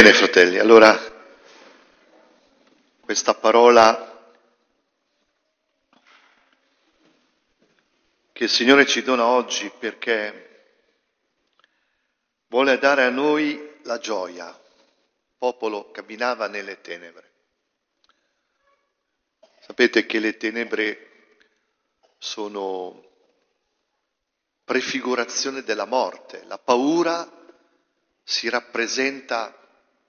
[0.00, 0.96] Bene, fratelli, allora
[3.00, 4.32] questa parola
[8.30, 10.76] che il Signore ci dona oggi perché
[12.46, 14.46] vuole dare a noi la gioia.
[14.50, 17.32] Il popolo camminava nelle tenebre.
[19.62, 21.08] Sapete che le tenebre
[22.18, 23.04] sono
[24.62, 27.28] prefigurazione della morte, la paura
[28.22, 29.58] si rappresenta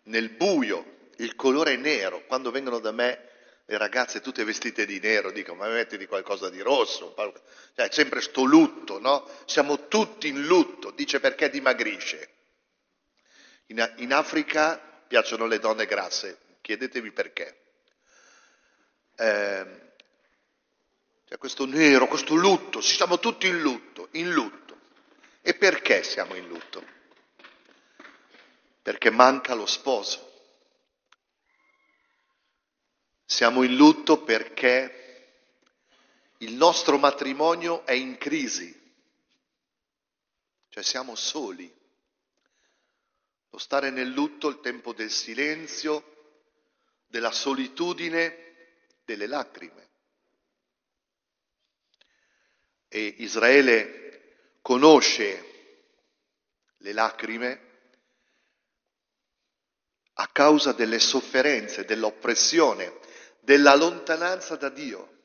[0.04, 2.26] nel buio, il colore nero.
[2.26, 3.28] Quando vengono da me
[3.66, 7.14] le ragazze tutte vestite di nero, dico ma metti di qualcosa di rosso,
[7.76, 9.30] cioè sempre sto lutto, no?
[9.46, 12.30] Siamo tutti in lutto, dice perché dimagrisce.
[13.68, 14.78] In, in Africa
[15.08, 17.62] piacciono le donne grasse, chiedetevi perché.
[19.16, 19.66] Eh,
[21.26, 24.78] cioè questo nero, questo lutto, siamo tutti in lutto, in lutto.
[25.42, 26.84] E perché siamo in lutto?
[28.82, 30.28] Perché manca lo sposo.
[33.26, 35.00] Siamo in lutto perché
[36.38, 38.76] il nostro matrimonio è in crisi,
[40.70, 41.78] cioè siamo soli.
[43.52, 46.18] Lo stare nel lutto, il tempo del silenzio,
[47.08, 49.90] della solitudine, delle lacrime.
[52.88, 55.46] E Israele conosce
[56.78, 57.69] le lacrime
[60.22, 63.00] a causa delle sofferenze, dell'oppressione,
[63.40, 65.18] della lontananza da Dio.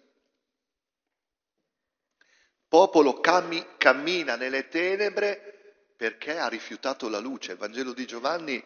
[2.69, 7.53] Popolo cammi, cammina nelle tenebre perché ha rifiutato la luce.
[7.53, 8.62] Il Vangelo di Giovanni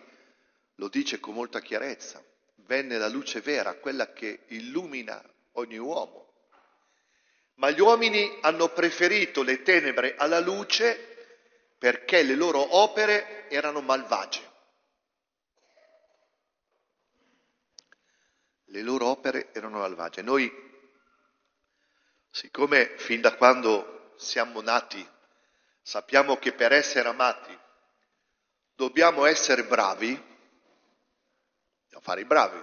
[0.75, 2.23] lo dice con molta chiarezza.
[2.57, 6.27] Venne la luce vera, quella che illumina ogni uomo.
[7.55, 11.17] Ma gli uomini hanno preferito le tenebre alla luce
[11.79, 14.48] perché le loro opere erano malvagie.
[18.69, 20.23] Le loro opere erano malvagie.
[20.23, 20.51] Noi,
[22.31, 25.07] siccome fin da quando siamo nati
[25.83, 27.57] sappiamo che per essere amati
[28.75, 30.13] dobbiamo essere bravi,
[31.83, 32.63] dobbiamo fare i bravi.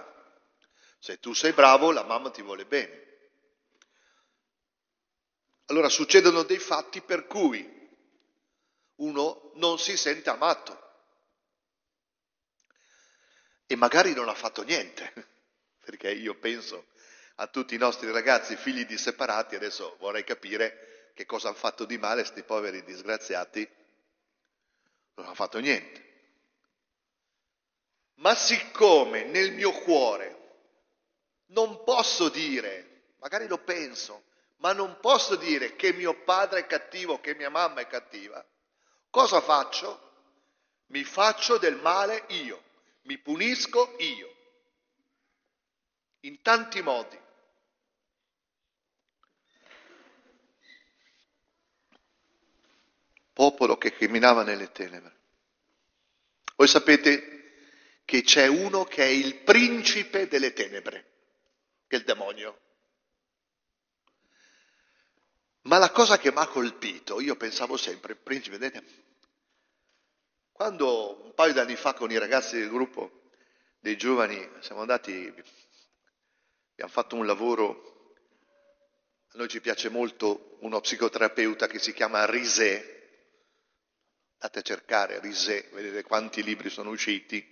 [0.98, 3.04] Se tu sei bravo, la mamma ti vuole bene.
[5.66, 7.74] Allora succedono dei fatti per cui
[8.96, 10.84] uno non si sente amato
[13.66, 15.34] e magari non ha fatto niente
[15.86, 16.86] perché io penso
[17.36, 21.84] a tutti i nostri ragazzi figli di separati, adesso vorrei capire che cosa hanno fatto
[21.84, 23.66] di male questi poveri disgraziati,
[25.14, 26.04] non hanno fatto niente.
[28.14, 30.34] Ma siccome nel mio cuore
[31.50, 34.24] non posso dire, magari lo penso,
[34.56, 38.44] ma non posso dire che mio padre è cattivo, che mia mamma è cattiva,
[39.08, 40.02] cosa faccio?
[40.86, 42.60] Mi faccio del male io,
[43.02, 44.35] mi punisco io
[46.26, 47.18] in tanti modi.
[53.32, 55.14] Popolo che camminava nelle tenebre.
[56.56, 61.12] Voi sapete che c'è uno che è il principe delle tenebre,
[61.86, 62.60] che è il demonio.
[65.62, 69.04] Ma la cosa che mi ha colpito, io pensavo sempre, principe delle tenebre,
[70.52, 73.24] quando un paio di anni fa con i ragazzi del gruppo
[73.80, 75.30] dei giovani siamo andati
[76.76, 78.12] Abbiamo fatto un lavoro,
[79.28, 83.30] a noi ci piace molto uno psicoterapeuta che si chiama Risé,
[84.34, 87.42] andate a cercare Risé, vedete quanti libri sono usciti.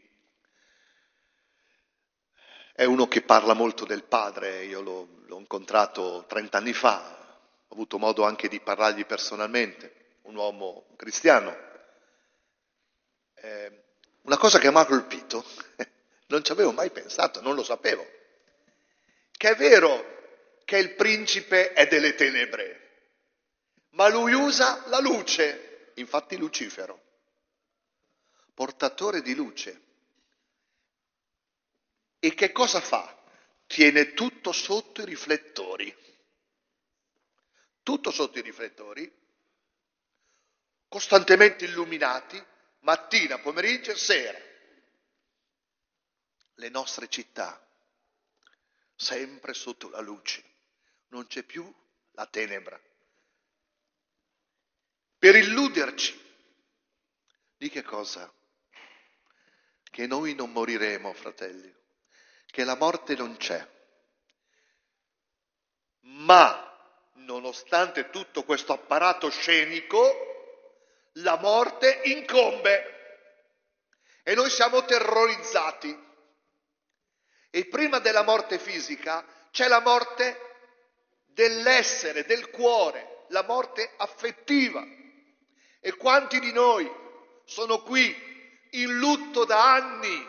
[2.74, 7.00] È uno che parla molto del padre, io l'ho, l'ho incontrato 30 anni fa,
[7.66, 11.56] ho avuto modo anche di parlargli personalmente, un uomo cristiano.
[13.36, 13.84] Eh,
[14.20, 15.42] una cosa che mi ha colpito,
[16.28, 18.22] non ci avevo mai pensato, non lo sapevo
[19.36, 20.12] che è vero
[20.64, 22.80] che il principe è delle tenebre,
[23.90, 27.02] ma lui usa la luce, infatti Lucifero,
[28.54, 29.82] portatore di luce.
[32.18, 33.22] E che cosa fa?
[33.66, 35.94] Tiene tutto sotto i riflettori.
[37.82, 39.12] Tutto sotto i riflettori,
[40.88, 42.42] costantemente illuminati,
[42.80, 44.38] mattina, pomeriggio e sera.
[46.54, 47.60] Le nostre città
[49.04, 50.42] sempre sotto la luce,
[51.08, 51.70] non c'è più
[52.12, 52.80] la tenebra.
[55.18, 56.18] Per illuderci
[57.58, 58.32] di che cosa?
[59.82, 61.72] Che noi non moriremo, fratelli,
[62.46, 63.66] che la morte non c'è.
[66.00, 72.92] Ma, nonostante tutto questo apparato scenico, la morte incombe.
[74.22, 76.12] E noi siamo terrorizzati.
[77.56, 80.56] E prima della morte fisica c'è la morte
[81.26, 84.84] dell'essere, del cuore, la morte affettiva.
[85.78, 86.90] E quanti di noi
[87.44, 88.12] sono qui
[88.70, 90.28] in lutto da anni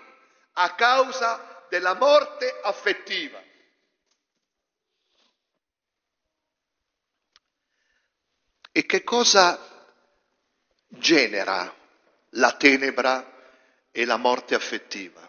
[0.54, 3.42] a causa della morte affettiva?
[8.71, 9.60] E che cosa
[10.89, 11.75] genera
[12.33, 13.33] la tenebra
[13.89, 15.25] e la morte affettiva?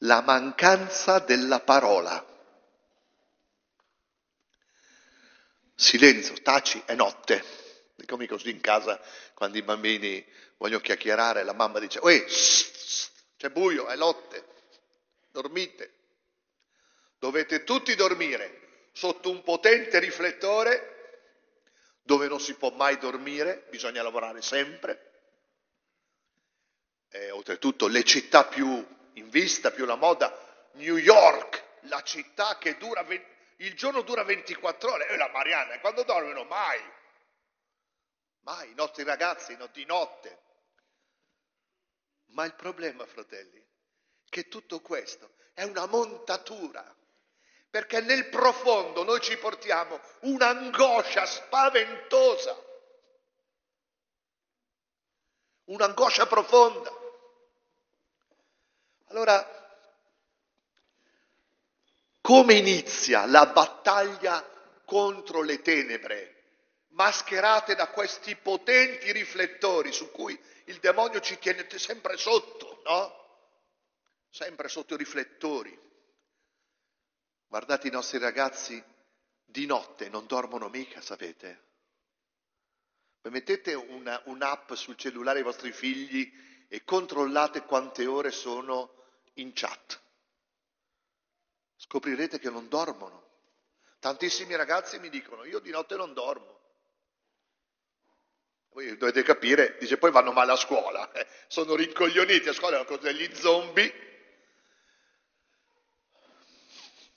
[0.00, 2.24] La mancanza della parola.
[5.74, 7.44] Silenzio, taci, è notte.
[8.06, 9.00] Come così in casa,
[9.34, 10.24] quando i bambini
[10.58, 12.24] vogliono chiacchierare, la mamma dice, Uè,
[13.36, 14.44] c'è buio, è notte,
[15.30, 15.92] dormite.
[17.18, 20.94] Dovete tutti dormire sotto un potente riflettore
[22.02, 25.12] dove non si può mai dormire, bisogna lavorare sempre.
[27.08, 30.32] E, oltretutto le città più in vista, più la moda,
[30.72, 33.04] New York, la città che dura,
[33.56, 36.44] il giorno dura 24 ore, e la Marianna, quando dormono?
[36.44, 36.80] Mai.
[38.40, 40.42] Mai, i nostri ragazzi di notte.
[42.26, 43.64] Ma il problema, fratelli,
[44.28, 46.94] che tutto questo è una montatura
[47.76, 52.64] perché nel profondo noi ci portiamo un'angoscia spaventosa,
[55.64, 57.05] un'angoscia profonda.
[59.08, 59.44] Allora,
[62.20, 64.44] come inizia la battaglia
[64.84, 66.34] contro le tenebre,
[66.88, 73.24] mascherate da questi potenti riflettori su cui il demonio ci tiene sempre sotto, no?
[74.30, 75.78] Sempre sotto i riflettori.
[77.46, 78.82] Guardate i nostri ragazzi
[79.44, 81.64] di notte, non dormono mica, sapete?
[83.22, 86.30] Mettete una, un'app sul cellulare ai vostri figli
[86.68, 88.92] e controllate quante ore sono
[89.34, 90.00] in chat.
[91.76, 93.24] Scoprirete che non dormono.
[93.98, 96.54] Tantissimi ragazzi mi dicono, io di notte non dormo.
[98.70, 102.98] Voi dovete capire, dice poi vanno male a scuola, eh, sono rincoglioniti a scuola, sono
[102.98, 104.06] degli zombie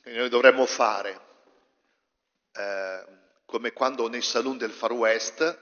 [0.10, 1.22] Quindi noi dovremmo fare,
[2.54, 3.06] eh,
[3.46, 5.60] come quando nei saloon del Far West,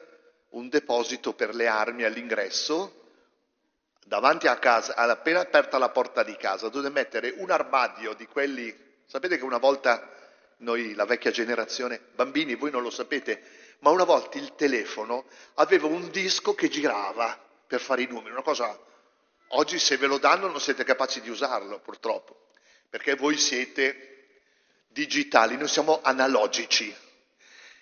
[0.52, 3.07] un deposito per le armi all'ingresso,
[4.08, 8.76] davanti a casa, appena aperta la porta di casa, dovete mettere un armadio di quelli,
[9.06, 10.16] sapete che una volta
[10.60, 13.44] noi, la vecchia generazione, bambini, voi non lo sapete,
[13.80, 15.26] ma una volta il telefono
[15.56, 17.38] aveva un disco che girava
[17.68, 18.80] per fare i numeri, una cosa,
[19.50, 22.48] oggi se ve lo danno non siete capaci di usarlo purtroppo,
[22.90, 24.30] perché voi siete
[24.88, 26.96] digitali, noi siamo analogici.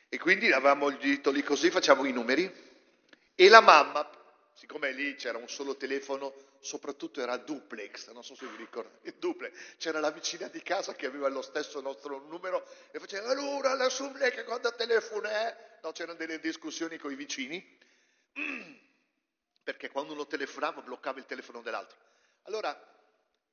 [0.10, 2.51] E quindi avevamo il dito lì così, facciamo i numeri.
[3.36, 4.10] E la mamma,
[4.55, 9.75] siccome lì c'era un solo telefono, soprattutto era duplex, non so se vi ricordate, duplex,
[9.77, 13.89] c'era la vicina di casa che aveva lo stesso nostro numero e faceva allora la
[13.89, 17.77] sumle che quando telefona è, no, c'erano delle discussioni con i vicini,
[19.63, 21.97] perché quando uno telefonava bloccava il telefono dell'altro.
[22.43, 22.93] Allora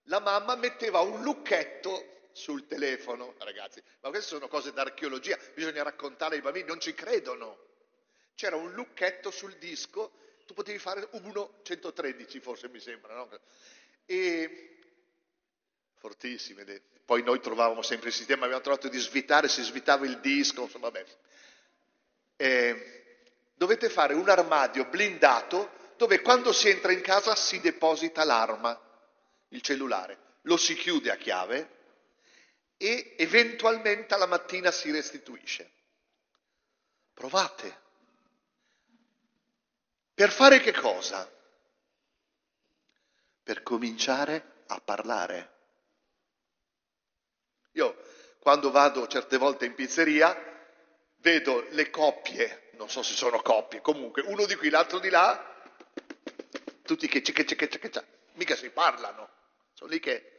[0.04, 6.37] la mamma metteva un lucchetto sul telefono, ragazzi, ma queste sono cose d'archeologia, bisogna raccontare
[6.37, 7.70] ai bambini, non ci credono.
[8.34, 10.12] C'era un lucchetto sul disco,
[10.52, 11.09] tu potevi fare
[11.62, 13.28] 113 forse mi sembra, no?
[14.04, 14.78] E
[15.94, 16.64] fortissime,
[17.04, 20.90] poi noi trovavamo sempre il sistema, abbiamo trovato di svitare, si svitava il disco, insomma,
[20.90, 21.06] vabbè.
[22.37, 23.16] E
[23.54, 28.78] dovete fare un armadio blindato dove quando si entra in casa si deposita l'arma,
[29.49, 31.80] il cellulare, lo si chiude a chiave
[32.76, 35.71] e eventualmente alla mattina si restituisce.
[37.14, 37.82] Provate.
[40.14, 41.31] Per fare che cosa?
[43.42, 45.50] Per cominciare a parlare.
[47.73, 47.97] Io
[48.38, 50.37] quando vado certe volte in pizzeria
[51.16, 55.62] vedo le coppie, non so se sono coppie, comunque uno di qui, l'altro di là,
[56.83, 59.28] tutti che c'è, che c'è, che c'è, che c'è, mica si parlano,
[59.73, 60.33] sono lì che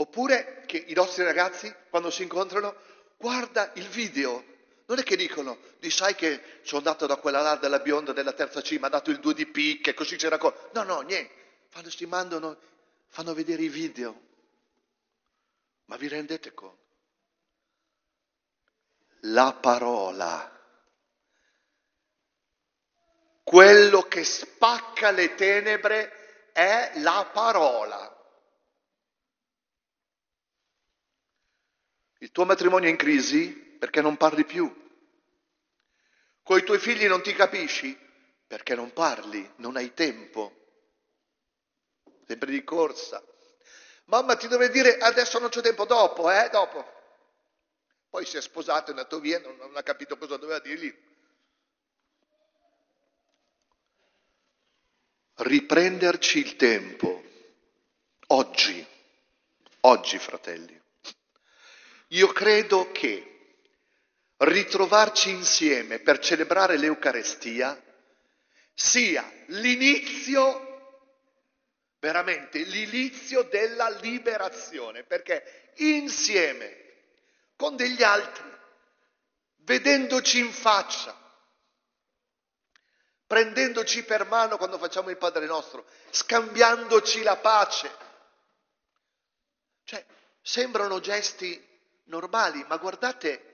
[0.00, 2.74] Oppure che i nostri ragazzi, quando si incontrano,
[3.18, 4.42] guarda il video.
[4.90, 8.32] Non è che dicono, di sai che sono andato da quella là della bionda della
[8.32, 10.56] terza C, mi ha dato il 2 di picche, così c'era cosa.
[10.72, 11.32] No, no, niente.
[11.68, 12.58] Fanno, si mandano,
[13.06, 14.20] fanno vedere i video.
[15.84, 16.78] Ma vi rendete conto?
[19.20, 20.60] La parola.
[23.44, 28.12] Quello che spacca le tenebre è la parola.
[32.18, 34.79] Il tuo matrimonio è in crisi perché non parli più.
[36.42, 37.96] Con i tuoi figli non ti capisci
[38.46, 40.56] perché non parli, non hai tempo.
[42.26, 43.22] sempre di corsa.
[44.04, 46.84] Mamma ti deve dire adesso non c'è tempo, dopo, eh, dopo.
[48.08, 50.92] Poi si è sposato, è andato via, non, non ha capito cosa doveva dirgli.
[55.34, 57.22] Riprenderci il tempo,
[58.28, 58.84] oggi,
[59.82, 60.78] oggi fratelli.
[62.08, 63.39] Io credo che
[64.40, 67.80] ritrovarci insieme per celebrare l'Eucarestia
[68.74, 70.68] sia l'inizio
[72.00, 76.76] veramente l'inizio della liberazione, perché insieme
[77.56, 78.50] con degli altri,
[79.58, 81.14] vedendoci in faccia,
[83.26, 87.90] prendendoci per mano quando facciamo il Padre nostro, scambiandoci la pace.
[89.84, 90.04] Cioè,
[90.40, 91.62] sembrano gesti
[92.04, 93.49] normali, ma guardate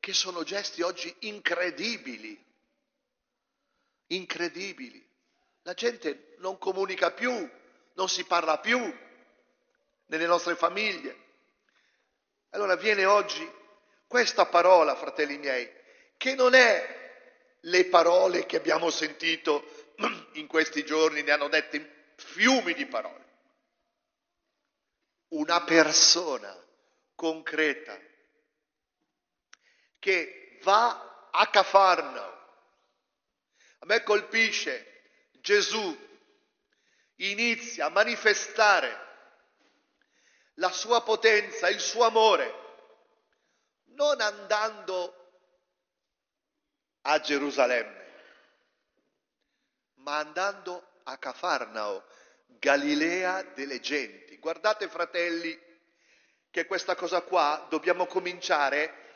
[0.00, 2.42] che sono gesti oggi incredibili,
[4.08, 5.06] incredibili.
[5.62, 7.48] La gente non comunica più,
[7.92, 8.78] non si parla più
[10.06, 11.28] nelle nostre famiglie.
[12.50, 13.48] Allora viene oggi
[14.06, 15.70] questa parola, fratelli miei,
[16.16, 16.98] che non è
[17.60, 19.94] le parole che abbiamo sentito
[20.32, 23.28] in questi giorni, ne hanno dette fiumi di parole.
[25.28, 26.56] Una persona
[27.14, 27.96] concreta
[30.00, 32.38] che va a Cafarno.
[33.78, 35.02] A me colpisce
[35.34, 36.08] Gesù
[37.16, 39.08] inizia a manifestare
[40.54, 42.52] la sua potenza, il suo amore,
[43.94, 45.14] non andando
[47.02, 48.08] a Gerusalemme,
[49.96, 52.04] ma andando a Cafarnao,
[52.46, 54.36] Galilea delle genti.
[54.38, 55.58] Guardate fratelli
[56.50, 59.09] che questa cosa qua dobbiamo cominciare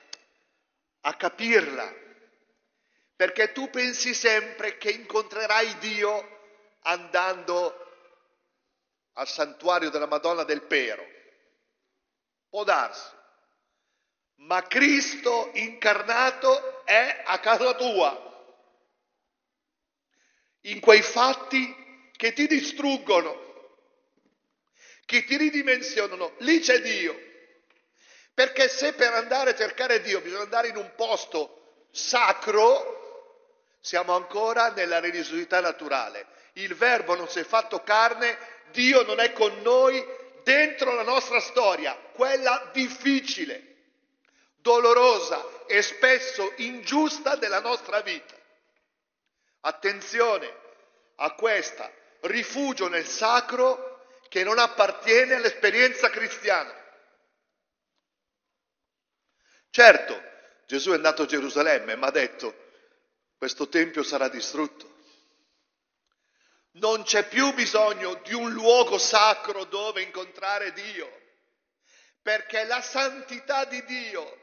[1.06, 1.92] a capirla,
[3.16, 6.34] perché tu pensi sempre che incontrerai Dio
[6.80, 7.78] andando
[9.12, 11.04] al santuario della Madonna del Pero.
[12.48, 13.12] Può darsi.
[14.36, 18.32] Ma Cristo incarnato è a casa tua.
[20.62, 23.42] In quei fatti che ti distruggono,
[25.04, 27.23] che ti ridimensionano, lì c'è Dio.
[28.34, 34.70] Perché se per andare a cercare Dio bisogna andare in un posto sacro, siamo ancora
[34.72, 36.26] nella religiosità naturale.
[36.54, 38.36] Il verbo non si è fatto carne,
[38.72, 40.04] Dio non è con noi
[40.42, 43.76] dentro la nostra storia, quella difficile,
[44.56, 48.34] dolorosa e spesso ingiusta della nostra vita.
[49.60, 50.52] Attenzione
[51.16, 51.90] a questa
[52.22, 56.82] rifugio nel sacro che non appartiene all'esperienza cristiana.
[59.74, 60.22] Certo,
[60.66, 62.70] Gesù è andato a Gerusalemme, ma ha detto,
[63.36, 64.92] questo tempio sarà distrutto
[66.74, 71.08] non c'è più bisogno di un luogo sacro dove incontrare Dio,
[72.22, 74.38] perché la santità di Dio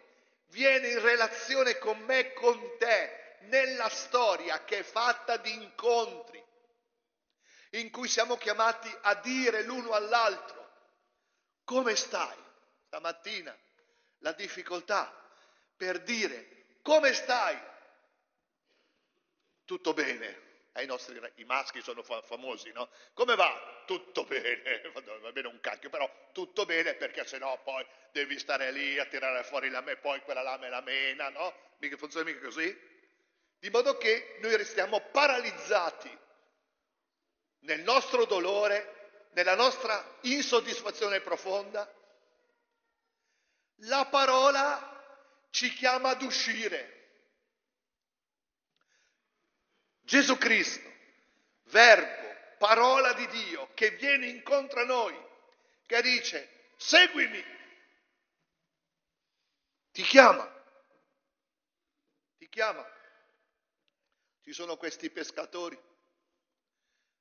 [0.47, 6.41] viene in relazione con me con te nella storia che è fatta di incontri,
[7.71, 10.59] in cui siamo chiamati a dire l'uno all'altro,
[11.63, 12.37] come stai?
[12.85, 13.57] Stamattina
[14.19, 15.20] la difficoltà
[15.81, 17.59] per dire come stai?
[19.65, 22.87] Tutto bene, ai nostri i maschi sono fa- famosi, no?
[23.13, 23.81] Come va?
[23.87, 24.81] Tutto bene,
[25.21, 29.43] va bene un cacchio, però tutto bene perché sennò poi devi stare lì a tirare
[29.43, 31.51] fuori la me, poi quella lame la mena, no?
[31.79, 32.89] Mica funziona mica così.
[33.57, 36.15] Di modo che noi restiamo paralizzati
[37.61, 41.91] nel nostro dolore, nella nostra insoddisfazione profonda.
[43.85, 44.80] La parola
[45.61, 46.97] ci chiama ad uscire
[49.99, 50.91] Gesù Cristo,
[51.65, 55.15] verbo, parola di Dio che viene incontro a noi,
[55.85, 57.45] che dice seguimi,
[59.91, 60.51] ti chiama,
[62.37, 62.83] ti chiama.
[64.41, 65.79] Ci sono questi pescatori.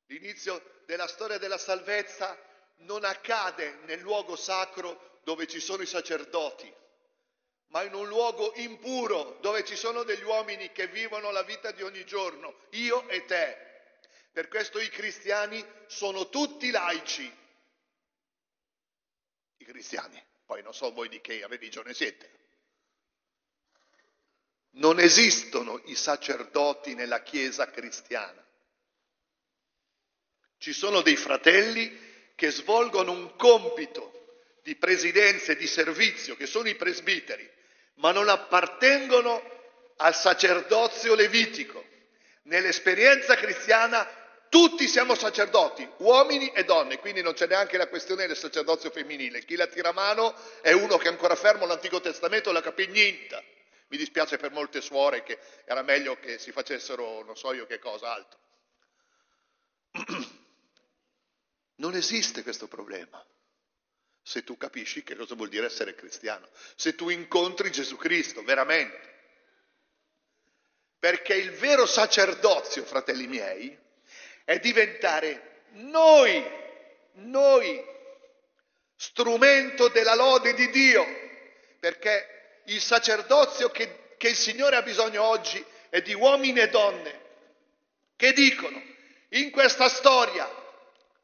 [0.06, 2.42] L'inizio della storia della salvezza
[2.76, 6.74] non accade nel luogo sacro dove ci sono i sacerdoti,
[7.70, 11.82] ma in un luogo impuro dove ci sono degli uomini che vivono la vita di
[11.82, 13.68] ogni giorno, io e te.
[14.32, 17.38] Per questo i cristiani sono tutti laici.
[19.56, 22.38] I cristiani, poi non so voi di che religione siete.
[24.72, 28.44] Non esistono i sacerdoti nella Chiesa cristiana.
[30.58, 36.68] Ci sono dei fratelli che svolgono un compito di presidenza e di servizio, che sono
[36.68, 37.58] i presbiteri,
[38.00, 39.42] ma non appartengono
[39.96, 41.84] al sacerdozio levitico.
[42.42, 44.08] Nell'esperienza cristiana
[44.48, 49.44] tutti siamo sacerdoti, uomini e donne, quindi non c'è neanche la questione del sacerdozio femminile.
[49.44, 53.44] Chi la tira a mano è uno che ancora fermo all'Antico Testamento la capì niente.
[53.88, 57.78] Mi dispiace per molte suore che era meglio che si facessero non so io che
[57.78, 58.38] cosa altro.
[61.80, 63.24] Non esiste questo problema
[64.22, 69.08] se tu capisci che cosa vuol dire essere cristiano, se tu incontri Gesù Cristo veramente.
[70.98, 73.76] Perché il vero sacerdozio, fratelli miei,
[74.44, 76.44] è diventare noi,
[77.14, 77.82] noi,
[78.96, 81.06] strumento della lode di Dio,
[81.78, 87.20] perché il sacerdozio che, che il Signore ha bisogno oggi è di uomini e donne
[88.20, 88.80] che dicono
[89.30, 90.46] in questa storia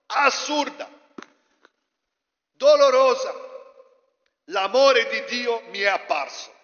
[0.06, 0.88] assurda,
[2.56, 3.34] dolorosa,
[4.46, 6.54] l'amore di Dio mi è apparso.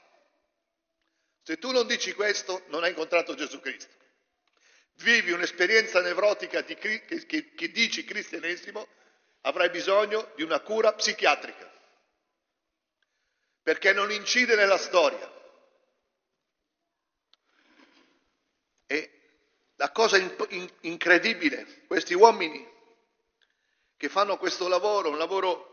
[1.43, 3.93] Se tu non dici questo, non hai incontrato Gesù Cristo.
[4.97, 8.87] Vivi un'esperienza nevrotica di, che, che, che dici cristianesimo,
[9.43, 11.71] avrai bisogno di una cura psichiatrica,
[13.63, 15.31] perché non incide nella storia.
[18.87, 19.21] E
[19.77, 22.71] la cosa in, in, incredibile, questi uomini
[23.97, 25.72] che fanno questo lavoro, un lavoro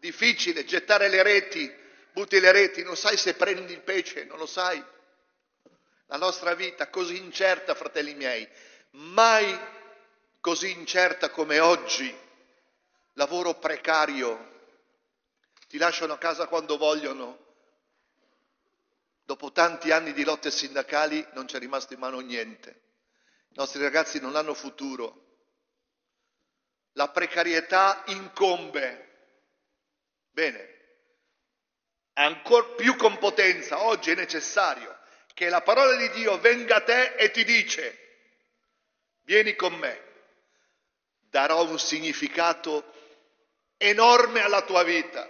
[0.00, 1.72] difficile, gettare le reti,
[2.12, 4.82] butti le reti, non sai se prendi il pesce, non lo sai.
[6.06, 8.48] La nostra vita così incerta, fratelli miei,
[8.92, 9.56] mai
[10.40, 12.12] così incerta come oggi,
[13.12, 14.48] lavoro precario,
[15.68, 17.46] ti lasciano a casa quando vogliono.
[19.22, 22.80] Dopo tanti anni di lotte sindacali non c'è rimasto in mano niente.
[23.50, 25.28] I nostri ragazzi non hanno futuro
[26.94, 29.09] la precarietà incombe.
[30.30, 30.78] Bene,
[32.14, 34.98] ancora più con potenza, oggi è necessario
[35.34, 37.98] che la parola di Dio venga a te e ti dice,
[39.22, 40.02] vieni con me,
[41.30, 42.92] darò un significato
[43.76, 45.28] enorme alla tua vita,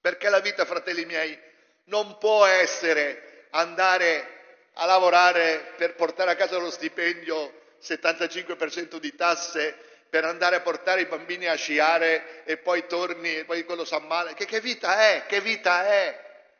[0.00, 1.38] perché la vita, fratelli miei,
[1.84, 4.40] non può essere andare
[4.74, 11.00] a lavorare per portare a casa lo stipendio 75% di tasse per andare a portare
[11.00, 14.34] i bambini a sciare e poi torni e poi quello sa male.
[14.34, 15.24] Che, che vita è?
[15.26, 16.50] Che vita è?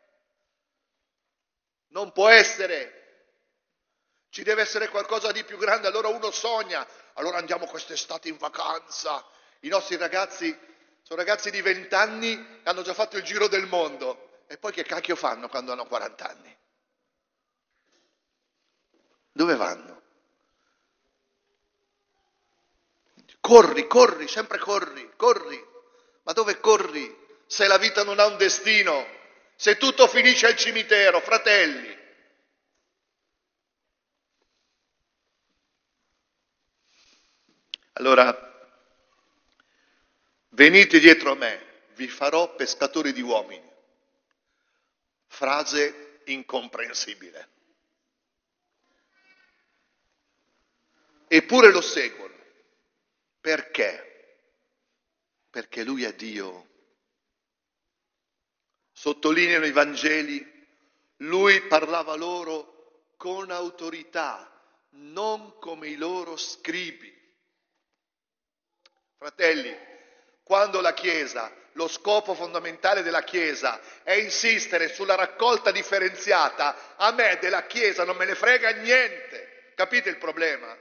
[1.88, 3.26] Non può essere.
[4.30, 5.86] Ci deve essere qualcosa di più grande.
[5.86, 6.88] Allora uno sogna.
[7.12, 9.22] Allora andiamo quest'estate in vacanza.
[9.60, 10.58] I nostri ragazzi
[11.02, 14.44] sono ragazzi di 20 anni che hanno già fatto il giro del mondo.
[14.46, 16.58] E poi che cacchio fanno quando hanno 40 anni?
[19.30, 20.01] Dove vanno?
[23.52, 25.62] Corri, corri, sempre corri, corri.
[26.22, 29.06] Ma dove corri se la vita non ha un destino?
[29.56, 31.98] Se tutto finisce al cimitero, fratelli.
[37.92, 38.34] Allora,
[40.52, 43.70] venite dietro a me, vi farò pescatori di uomini.
[45.26, 47.48] Frase incomprensibile.
[51.28, 52.31] Eppure lo seguono.
[53.42, 54.36] Perché?
[55.50, 56.68] Perché lui è Dio.
[58.92, 60.68] Sottolineano i Vangeli,
[61.16, 64.48] lui parlava loro con autorità,
[64.90, 67.12] non come i loro scribi.
[69.18, 69.76] Fratelli,
[70.44, 77.38] quando la Chiesa, lo scopo fondamentale della Chiesa è insistere sulla raccolta differenziata, a me
[77.40, 79.72] della Chiesa non me ne frega niente.
[79.74, 80.78] Capite il problema?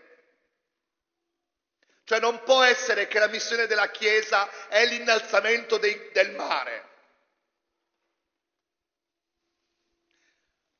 [2.04, 6.90] Cioè non può essere che la missione della Chiesa è l'innalzamento dei, del mare.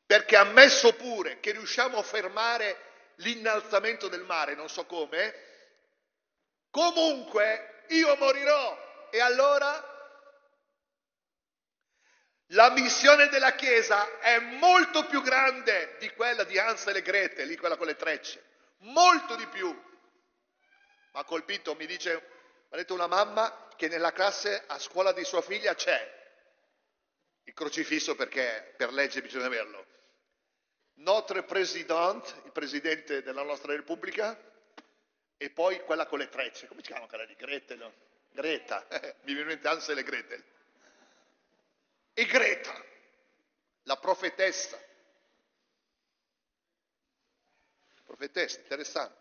[0.06, 5.34] Perché ammesso pure che riusciamo a fermare l'innalzamento del mare, non so come,
[6.70, 8.90] comunque io morirò.
[9.10, 9.92] E allora
[12.48, 17.56] la missione della Chiesa è molto più grande di quella di Hansel e Gretel, lì
[17.56, 18.44] quella con le trecce,
[18.80, 19.90] molto di più
[21.12, 22.14] ha colpito, mi dice,
[22.70, 26.20] ha detto una mamma che nella classe a scuola di sua figlia c'è
[27.44, 29.86] il crocifisso perché per legge bisogna averlo.
[30.96, 34.38] Notre President, il presidente della nostra Repubblica,
[35.38, 37.92] e poi quella con le trecce, come si chiama quella di Gretel?
[38.30, 38.86] Greta,
[39.24, 40.44] mi viene in mente Ansel e Gretel.
[42.14, 42.86] E Greta,
[43.84, 44.80] la profetessa.
[48.06, 49.21] Profetessa, interessante.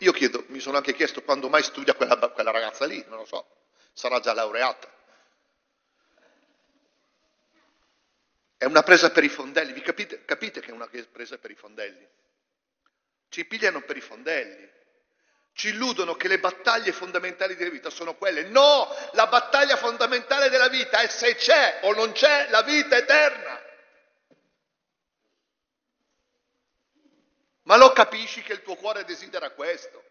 [0.00, 3.24] Io chiedo, mi sono anche chiesto quando mai studia quella, quella ragazza lì, non lo
[3.24, 3.46] so,
[3.92, 4.92] sarà già laureata.
[8.56, 11.54] È una presa per i fondelli, vi capite, capite che è una presa per i
[11.54, 12.06] fondelli?
[13.34, 14.70] ci pigliano per i fondelli.
[15.54, 18.44] Ci illudono che le battaglie fondamentali della vita sono quelle.
[18.44, 23.60] No, la battaglia fondamentale della vita è se c'è o non c'è la vita eterna.
[27.64, 30.02] Ma lo capisci che il tuo cuore desidera questo?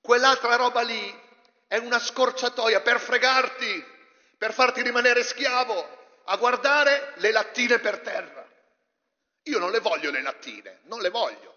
[0.00, 1.28] Quell'altra roba lì
[1.66, 3.84] è una scorciatoia per fregarti,
[4.38, 8.48] per farti rimanere schiavo, a guardare le lattine per terra.
[9.44, 11.50] Io non le voglio le lattine, non le voglio.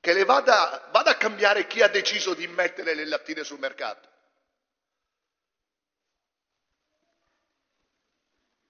[0.00, 4.08] che le vada, vada a cambiare chi ha deciso di mettere le lattine sul mercato.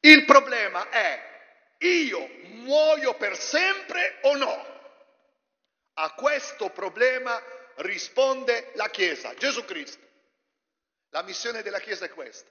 [0.00, 1.39] Il problema è
[1.80, 2.28] io
[2.60, 4.68] muoio per sempre o no?
[5.94, 7.40] A questo problema
[7.76, 10.08] risponde la Chiesa, Gesù Cristo.
[11.10, 12.48] La missione della Chiesa è questa.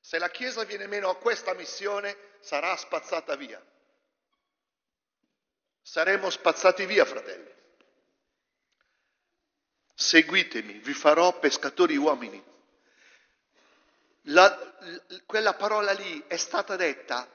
[0.00, 3.64] Se la Chiesa viene meno a questa missione, sarà spazzata via.
[5.82, 7.54] Saremo spazzati via, fratelli.
[9.94, 12.44] Seguitemi, vi farò pescatori uomini.
[14.28, 14.76] La,
[15.24, 17.28] quella parola lì è stata detta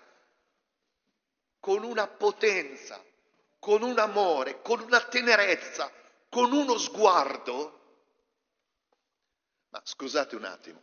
[1.61, 3.01] con una potenza,
[3.59, 5.89] con un amore, con una tenerezza,
[6.27, 7.77] con uno sguardo.
[9.69, 10.81] Ma scusate un attimo,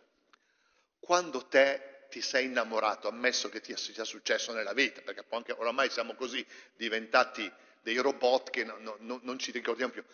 [1.01, 5.91] quando te ti sei innamorato, ammesso che ti sia successo nella vita, perché anche oramai
[5.91, 10.05] siamo così diventati dei robot che no, no, non ci ricordiamo più,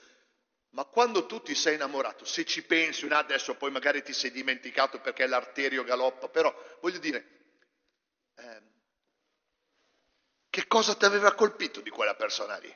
[0.71, 4.33] ma quando tu ti sei innamorato, se ci pensi, no, adesso poi magari ti sei
[4.33, 7.29] dimenticato perché l'arterio galoppa, però voglio dire,
[8.37, 8.63] eh,
[10.55, 12.73] che cosa ti aveva colpito di quella persona lì?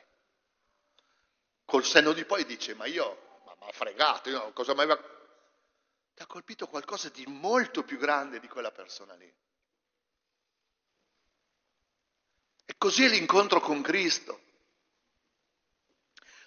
[1.63, 4.97] Col senno di poi dice, ma io, ma mi ha fregato, io, cosa aveva...
[4.97, 9.33] Ti ha colpito qualcosa di molto più grande di quella persona lì.
[12.65, 14.41] E così è l'incontro con Cristo.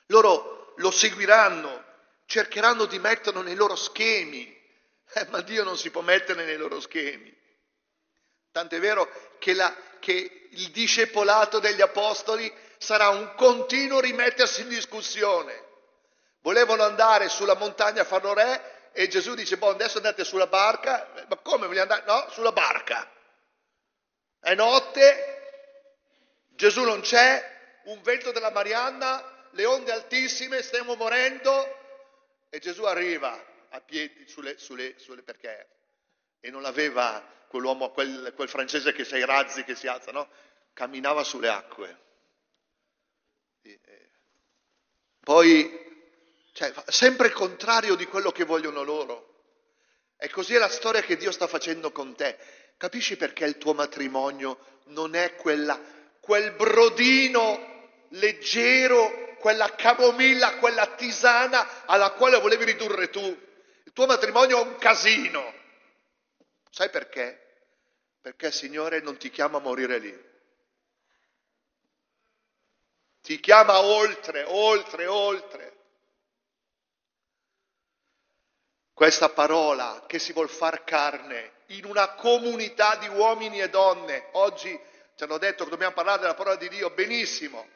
[0.08, 1.84] Loro lo seguiranno,
[2.26, 4.54] cercheranno di metterlo nei loro schemi,
[5.14, 7.34] eh, ma Dio non si può mettere nei loro schemi.
[8.50, 15.70] Tant'è vero che, la, che il discepolato degli apostoli sarà un continuo rimettersi in discussione.
[16.40, 21.08] Volevano andare sulla montagna a farlo re e Gesù dice, boh, adesso andate sulla barca,
[21.28, 22.02] ma come voglio andare?
[22.04, 23.08] No, sulla barca.
[24.40, 25.40] È notte,
[26.48, 31.78] Gesù non c'è, un vento della Marianna le onde altissime, stiamo morendo
[32.50, 35.68] e Gesù arriva a piedi sulle, sulle, sulle perché
[36.40, 40.26] e non aveva quell'uomo, quel, quel francese che sei razzi che si alza, no?
[40.72, 42.00] Camminava sulle acque.
[45.20, 45.70] Poi,
[46.52, 49.28] cioè, sempre il contrario di quello che vogliono loro.
[50.16, 52.38] E così è la storia che Dio sta facendo con te.
[52.78, 55.78] Capisci perché il tuo matrimonio non è quella,
[56.20, 57.70] quel brodino
[58.08, 63.20] leggero quella camomilla, quella tisana alla quale volevi ridurre tu.
[63.20, 65.60] Il tuo matrimonio è un casino.
[66.72, 67.38] Sai perché?
[68.22, 70.30] Perché il Signore non ti chiama a morire lì.
[73.20, 75.76] Ti chiama oltre, oltre, oltre.
[78.94, 84.28] Questa parola che si vuol far carne in una comunità di uomini e donne.
[84.32, 84.70] Oggi
[85.14, 87.68] ci hanno detto che dobbiamo parlare della parola di Dio, benissimo.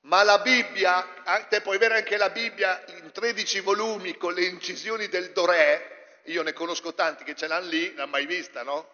[0.00, 4.46] Ma la Bibbia, ah, te puoi avere anche la Bibbia in 13 volumi con le
[4.46, 5.91] incisioni del Dorè,
[6.24, 8.88] io ne conosco tanti che ce l'hanno lì, non l'hanno mai vista, no?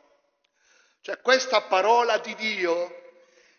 [1.01, 3.07] Cioè questa parola di Dio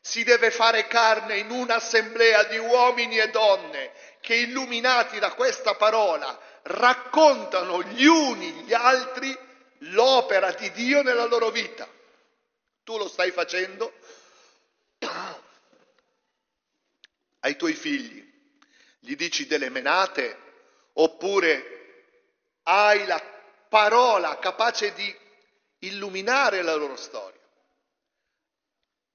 [0.02, 6.40] si deve fare carne in un'assemblea di uomini e donne che illuminati da questa parola
[6.64, 9.38] raccontano gli uni gli altri
[9.84, 11.88] l'opera di Dio nella loro vita.
[12.84, 13.94] Tu lo stai facendo?
[17.40, 18.28] ai tuoi figli?
[19.00, 20.38] Gli dici delle menate
[20.94, 21.78] oppure
[22.64, 23.39] hai la
[23.70, 25.16] parola capace di
[25.80, 27.40] illuminare la loro storia?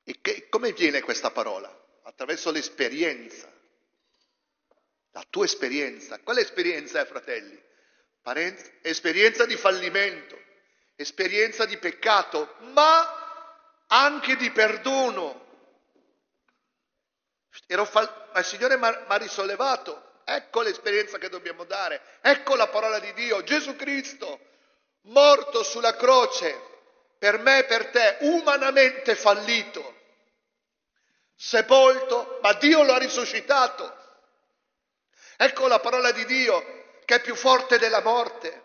[0.04, 1.68] E che, come viene questa parola?
[2.04, 3.50] Attraverso l'esperienza,
[5.10, 6.18] la tua esperienza.
[6.20, 7.60] Quale esperienza è, fratelli?
[8.22, 10.38] Parenza, esperienza di fallimento,
[10.96, 15.42] esperienza di peccato, ma anche di perdono,
[17.84, 20.12] Fal- ma il Signore mi ha risollevato.
[20.24, 22.00] Ecco l'esperienza che dobbiamo dare.
[22.20, 23.42] Ecco la parola di Dio.
[23.42, 24.40] Gesù Cristo,
[25.02, 26.60] morto sulla croce,
[27.18, 30.00] per me e per te, umanamente fallito,
[31.37, 34.02] sepolto, ma Dio lo ha risuscitato.
[35.37, 38.62] Ecco la parola di Dio che è più forte della morte,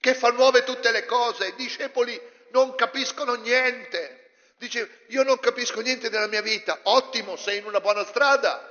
[0.00, 1.48] che fa nuove tutte le cose.
[1.48, 4.20] I discepoli non capiscono niente,
[4.60, 8.69] Dice, io non capisco niente della mia vita, ottimo, sei in una buona strada.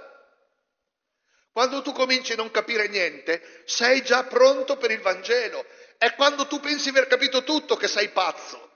[1.51, 5.65] Quando tu cominci a non capire niente, sei già pronto per il Vangelo.
[5.97, 8.67] È quando tu pensi di aver capito tutto che sei pazzo.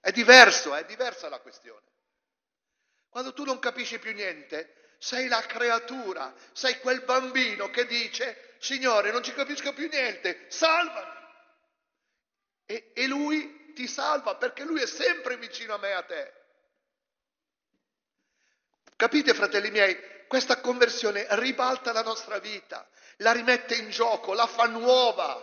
[0.00, 1.86] È diverso, è diversa la questione.
[3.08, 9.10] Quando tu non capisci più niente, sei la creatura, sei quel bambino che dice, Signore,
[9.10, 11.18] non ci capisco più niente, salvami.
[12.66, 16.39] E, e lui ti salva perché lui è sempre vicino a me e a te.
[19.00, 22.86] Capite, fratelli miei, questa conversione ribalta la nostra vita,
[23.16, 25.42] la rimette in gioco, la fa nuova.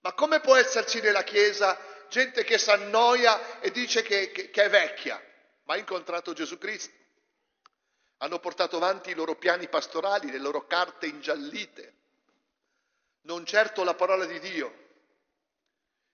[0.00, 4.64] Ma come può esserci nella Chiesa gente che si annoia e dice che, che, che
[4.64, 5.22] è vecchia,
[5.66, 6.92] ma ha incontrato Gesù Cristo?
[8.16, 11.94] Hanno portato avanti i loro piani pastorali, le loro carte ingiallite,
[13.20, 14.86] non certo la parola di Dio,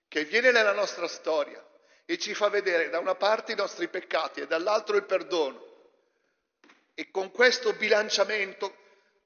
[0.07, 1.67] che viene nella nostra storia
[2.05, 5.73] e ci fa vedere da una parte i nostri peccati e dall'altro il perdono.
[6.95, 8.73] E con questo bilanciamento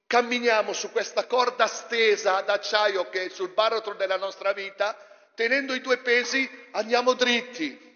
[0.08, 4.98] camminiamo su questa corda stesa d'acciaio che è sul baratro della nostra vita,
[5.36, 7.88] tenendo i due pesi andiamo dritti.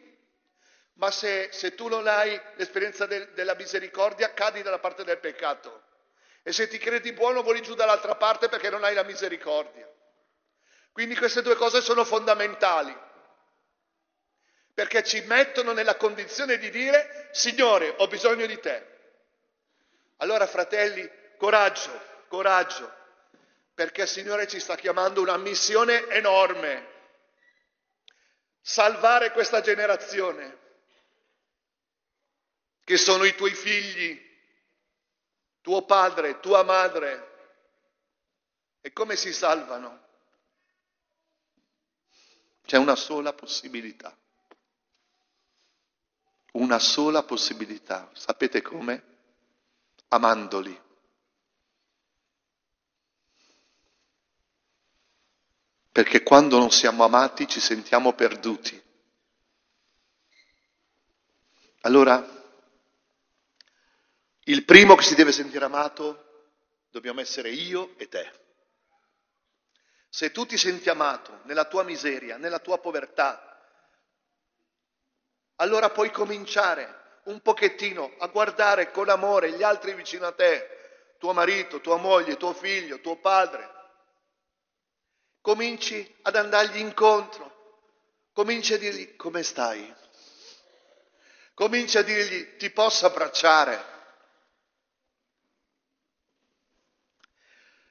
[0.97, 5.81] Ma se, se tu non hai l'esperienza del, della misericordia, cadi dalla parte del peccato.
[6.43, 9.89] E se ti credi buono, voli giù dall'altra parte perché non hai la misericordia.
[10.91, 12.95] Quindi queste due cose sono fondamentali,
[14.75, 18.92] perché ci mettono nella condizione di dire, Signore, ho bisogno di te.
[20.17, 21.91] Allora, fratelli, coraggio,
[22.27, 22.91] coraggio,
[23.73, 26.91] perché il Signore ci sta chiamando una missione enorme.
[28.61, 30.57] Salvare questa generazione,
[32.83, 34.31] che sono i tuoi figli,
[35.61, 37.31] tuo padre, tua madre.
[38.81, 40.01] E come si salvano?
[42.65, 44.15] C'è una sola possibilità.
[46.53, 48.09] Una sola possibilità.
[48.13, 49.12] Sapete come?
[50.13, 50.79] Amandoli.
[55.91, 58.81] Perché quando non siamo amati ci sentiamo perduti.
[61.81, 62.23] Allora,
[64.45, 66.51] il primo che si deve sentire amato
[66.91, 68.31] dobbiamo essere io e te.
[70.09, 73.49] Se tu ti senti amato nella tua miseria, nella tua povertà,
[75.55, 81.33] allora puoi cominciare un pochettino a guardare con amore gli altri vicino a te, tuo
[81.33, 83.71] marito, tua moglie, tuo figlio, tuo padre.
[85.39, 87.51] Cominci ad andargli incontro,
[88.33, 89.93] cominci a dirgli come stai,
[91.53, 93.91] cominci a dirgli ti posso abbracciare.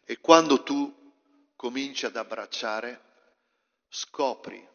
[0.04, 1.12] E quando tu
[1.56, 3.00] cominci ad abbracciare,
[3.88, 4.68] scopri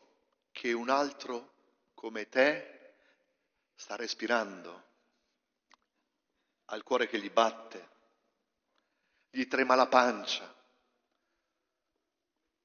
[0.52, 1.54] che un altro
[1.94, 2.77] come te
[3.78, 4.84] sta respirando,
[6.66, 7.90] ha il cuore che gli batte,
[9.30, 10.52] gli trema la pancia,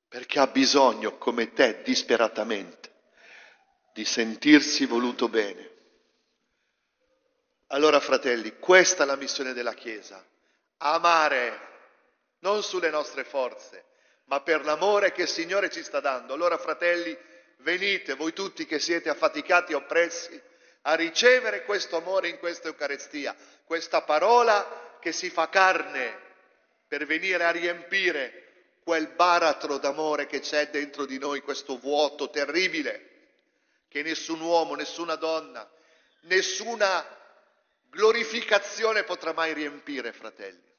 [0.08, 2.90] perché ha bisogno come te disperatamente
[3.92, 5.70] di sentirsi voluto bene.
[7.68, 10.26] Allora fratelli, questa è la missione della Chiesa,
[10.78, 11.70] amare
[12.40, 13.84] non sulle nostre forze,
[14.24, 16.32] ma per l'amore che il Signore ci sta dando.
[16.32, 17.16] Allora, fratelli,
[17.58, 20.50] venite, voi tutti che siete affaticati e oppressi,
[20.82, 26.18] a ricevere questo amore in questa Eucaristia, questa parola che si fa carne
[26.86, 28.42] per venire a riempire
[28.82, 33.10] quel baratro d'amore che c'è dentro di noi, questo vuoto terribile,
[33.88, 35.68] che nessun uomo, nessuna donna,
[36.22, 37.06] nessuna
[37.88, 40.70] glorificazione potrà mai riempire, fratelli.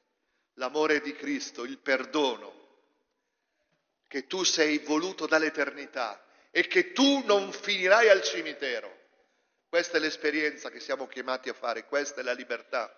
[0.54, 2.52] L'amore di Cristo, il perdono,
[4.06, 8.93] che tu sei voluto dall'eternità e che tu non finirai al cimitero.
[9.74, 12.96] Questa è l'esperienza che siamo chiamati a fare, questa è la libertà.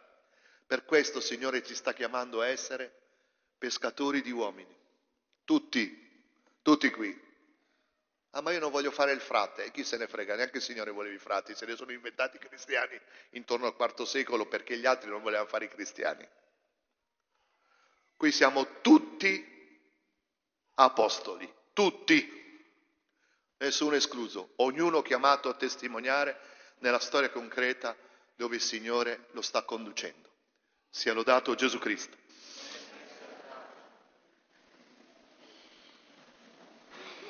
[0.67, 2.93] Per questo, Signore, ci sta chiamando a essere
[3.57, 4.77] pescatori di uomini.
[5.45, 6.23] Tutti,
[6.61, 7.19] tutti qui.
[8.33, 10.63] Ah, ma io non voglio fare il frate, e chi se ne frega, neanche il
[10.63, 14.77] Signore voleva i frati, se ne sono inventati i cristiani intorno al IV secolo perché
[14.77, 16.29] gli altri non volevano fare i cristiani.
[18.19, 19.81] Qui siamo tutti
[20.75, 22.31] apostoli, tutti,
[23.57, 27.97] nessuno escluso, ognuno chiamato a testimoniare nella storia concreta
[28.35, 30.29] dove il Signore lo sta conducendo.
[30.91, 32.17] Sia lodato Gesù Cristo.